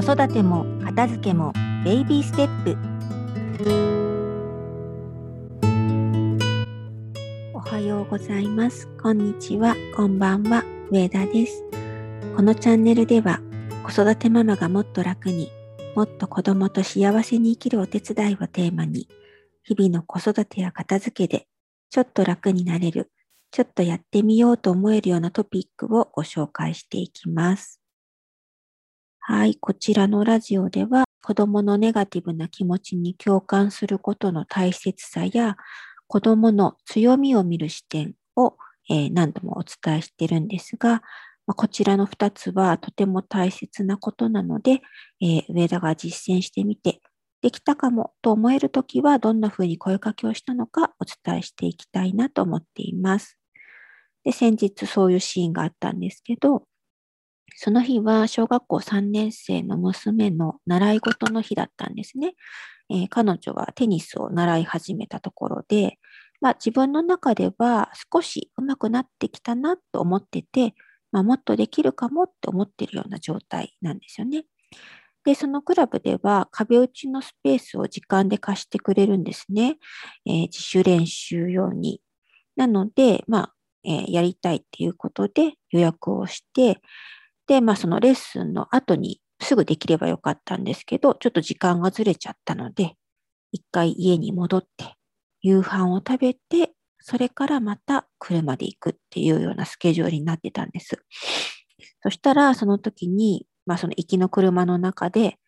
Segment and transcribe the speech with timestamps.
[0.00, 1.52] 子育ても片付けも
[1.84, 2.76] ベイビーステップ。
[7.52, 8.86] おはようございます。
[9.02, 9.74] こんにちは。
[9.96, 10.62] こんばんは。
[10.92, 11.64] 上田です。
[12.36, 13.40] このチャンネルでは
[13.82, 15.50] 子育てママがもっと楽に
[15.96, 19.08] もっと子供と幸せに生きるお手伝いをテーマに
[19.64, 21.48] 日々の子育てや片付けで
[21.90, 23.10] ちょっと楽になれる
[23.50, 27.80] ちょっとやってみようと思えるようなトピックをご紹介していきます。
[29.30, 35.56] はい、こちらのラジオでは子供のネガティブな気持ちに共感することの大切さや
[36.06, 38.56] 子供の強みを見る視点を、
[38.88, 41.02] え、何度もお伝えしているんですが、
[41.46, 44.80] ま、こちらの2つはとても大切なことなので、
[45.20, 47.02] え、上田が実践してみて
[47.42, 53.38] できたかもと思えるときはどんなふうに声かけをしたのかお伝えしていきたいなと思っています。
[54.24, 56.64] で、先日そういうシーンがあったんですけど、
[57.60, 62.34] その日は小学校3年生の娘の習い事の日だったんですね。
[62.88, 65.98] えー、彼女はテニスを習い始めたところで、
[66.40, 70.74] まあ、自分の中では少し上手くなってきたなと思ってて、
[71.10, 74.44] まあ、もっとできるかもって思ってるような状態なんですよね。
[75.24, 79.78] で、そのクラブでは壁打ちのスペースを時間で貸してくれるんですね。
[80.26, 82.00] えー、自主練習用に。
[82.54, 86.80] なので、まあ、えー、やりたいっていうことで予約をして、
[87.48, 92.94] で、まあそのレッスンの後にすぐできればよかったんですけど、ちょっと時間がずれちゃったので、
[93.50, 94.94] 一回家に戻って、
[95.40, 101.02] 夕飯を食べて、それからまた車で行くっていうようなスケジュールになってたんです。
[102.02, 105.38] そしたら、その時に、まあその行きの車の中で、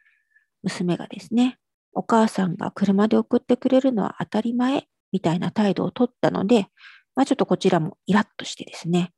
[0.63, 1.59] 娘がですね、
[1.93, 6.69] お母さんが車で送ってくれるのは当たり前みたいな態度をとったので、
[7.15, 9.13] まあ、ちょっとこちらもイラッとしてですね、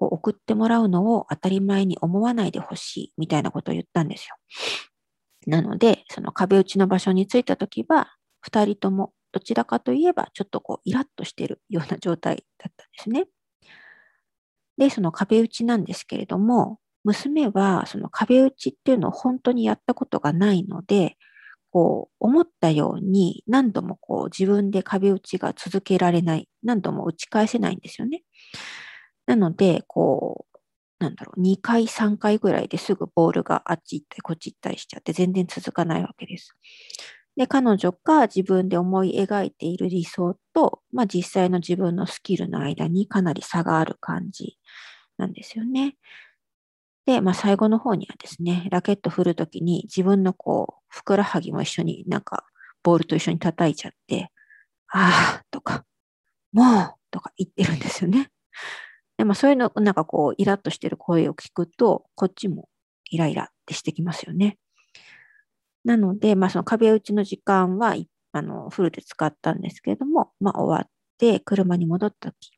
[0.00, 4.34] こう送ってもらうのを当たり前に思わないでほしいみたいなことを言ったんですよ。
[5.46, 8.08] なので、その壁打ちの場所に着いたときは、
[8.40, 13.26] 二人ともどちらかといえばちょっとこうイラッとしているような状態だったんですね。
[14.78, 21.18] で、その壁打ちなんですけれども、娘はその壁打ちっていうのを本当にやったことがないので、
[21.70, 28.22] こう、思ったように何度もこう自分で壁打ちが続けられない、何度も打ち返せないんですよね。
[29.30, 30.58] なので、こう、
[30.98, 36.56] なんだろう、2回、3回ぐらいですぐボールがあっち行ったりこっち行ったりしちゃって全然続かないわけです。
[37.36, 44.58] で、彼女が自分で思い描いている理想と、まあ実際の自分のスキルの間にかなり差がある感じ
[45.16, 45.96] なんですよね。
[47.06, 52.44] で、まあ、最後の方にはですね、ラケット振るときに自分のこう、ふくらはぎも一緒になんか、
[52.82, 54.30] ボールと一緒に叩いちゃって、
[54.88, 55.84] ああとか、
[56.52, 58.30] もうとか言ってるんですよね。
[59.20, 62.70] で、まあ、そういうの、なんかこう、イラッとしてる声を聞くと、こっちも
[63.10, 64.56] イライラってしてきますよね。
[65.84, 67.96] なので、まあ、その壁打ちの時間は、
[68.32, 72.50] あの、フルで使ったんですけれども、まあ、終わって、車に戻ったとき、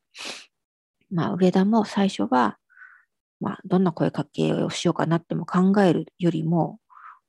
[1.10, 2.58] まあ、上田も最初は、
[3.40, 6.78] まあ、どんな声かけをしようかなっても考えるよりも、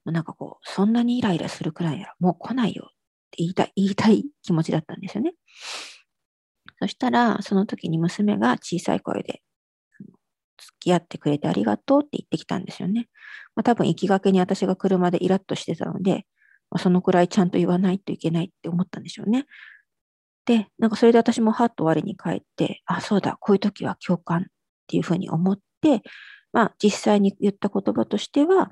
[0.05, 2.93] なんかこう、そんなにイライラするくらいならもう来ないよっ
[3.31, 5.33] て言いたい、言いたい気持ちだったんですよね。
[6.83, 9.41] そしたら、その時に娘が小さい声で、
[10.57, 13.07] 付き合ってくれてありがとうって言ってきたんですよね。
[13.55, 16.25] まあ、多分行きがけに私が車でイラッとしてたので、
[16.69, 19.45] まあ、そのくらいちゃんと言わないといけないって思ったんでしょうね。
[20.45, 24.43] で、なんかそれで私もハッと我に返って、あ、そうだ、こういう時は共感っ
[24.87, 26.01] ていうふうに思って、
[26.51, 28.71] まあ、実際に言った言葉としては、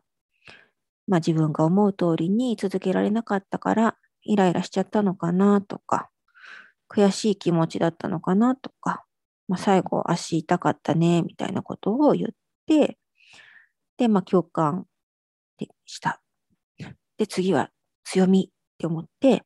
[1.07, 6.09] まあ、自分が思う通りに続けられなかったからイライラしちゃったのかなとか、
[6.91, 9.06] 悔しい気持ちだったのかなとか、
[9.47, 12.35] まあ、最後足痛かったねみたいなことを言っ
[12.68, 12.97] て、
[13.97, 14.85] で、まあ、共感
[15.57, 16.22] でした。
[17.18, 17.69] で、次は
[18.03, 19.44] 強みって思って、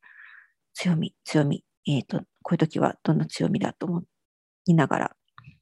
[0.74, 1.64] 強み、強み。
[1.88, 4.04] えっ、ー、と、こういう時はどんな強みだと思
[4.66, 5.16] いながら、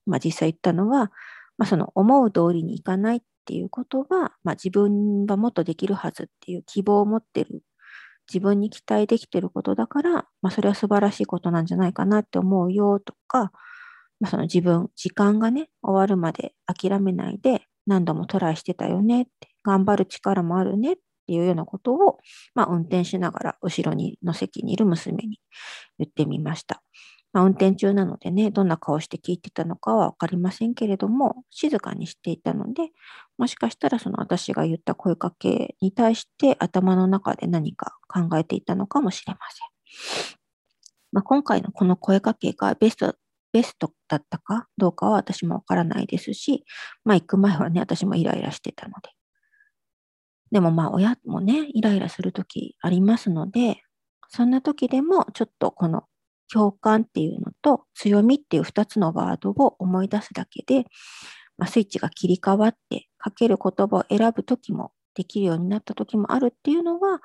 [0.06, 1.12] まあ実際言ったのは、
[1.58, 7.62] まあ、その思う通りにいかないっていうことは、まあ、自分はもっとできるはずっていう希望を持ってる、
[8.30, 10.12] 自分に期待できてることだから、
[10.42, 13.52] まあ、それは素晴らしいことなんじゃないかなって思うよとか、
[14.20, 20.96] まあ、その自分、時間がね、終わるまで諦めないで何度もトライしてたよねって、頑張る力もあるねっ
[21.28, 22.20] ていうようなことを、
[22.56, 25.40] まあ、運転しながら後ろにの席にいる娘に
[26.00, 26.82] 言ってみました。
[27.34, 32.92] まあ、運転中なのでね、どんな顔して聞いてたのかはわかりませんけれども、静かにしていたので、
[33.40, 40.38] もしかしたらその私が言った声かけに対して頭の中で何か考えていたのかもしれません。
[41.12, 43.16] まあ、今回のこの声かけがベスト、
[43.52, 46.66] ベストだったかどうかは私もわからないですし、
[47.06, 49.10] まあ、行く前はね、私もイライラしてたので。
[50.52, 53.82] でもまあ親もね、イライラするときありますので、
[54.30, 56.04] そんな時でもちょっとこの
[56.52, 60.86] 共感っていうのと強みっていう2つのワードを思い出すだけで、
[61.58, 67.20] まあ、スイッチが切り替わって書ける言葉を選ぶ時もできるようになった時もあるっていうのは、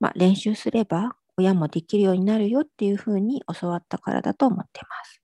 [0.00, 5.22] まあ、練習すれば親もできるようになるよっていうふうに教わったからだと思ってます。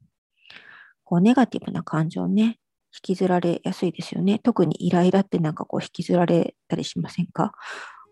[1.04, 2.58] こうネガティブな感情ね、
[2.94, 4.38] 引きずられやすいですよね。
[4.38, 7.52] 特にイライラってなんかこう引きずられたりしませんか？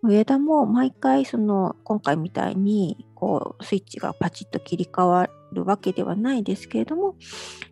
[0.03, 7.17] 上田も毎回その今回みたいにこうスイッチがパチッと切り替わるわけではないですけれども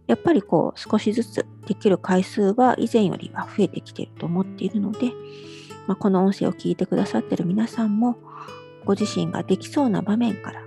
[0.07, 5.11] やっぱりこう少しずつできる回数は以前よりは増えてきていると思っているので、
[5.87, 8.19] まあ、この音声を聞いてくださっている皆さんも
[8.85, 10.63] ご自身ができそうな場面から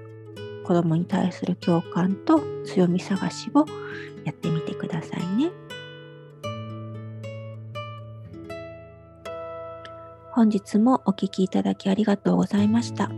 [0.63, 3.65] 子供に対する共感と強み探しを
[4.23, 5.51] やってみてくださいね。
[10.31, 13.11] 本日もお聴きいただきありがとうございました。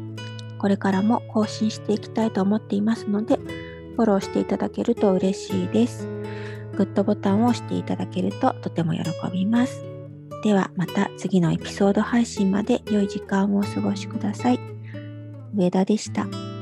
[0.58, 3.38] これからも更新していきたいと思っていますので、
[3.96, 6.08] フォローしていただけると嬉しいです。
[6.76, 9.02] グッドボタンを押していただけるととても喜
[9.32, 9.84] びます。
[10.44, 14.73] ではまた次のエピソード配信まで良い時間をお過ごしください。
[15.56, 16.53] 上田でした。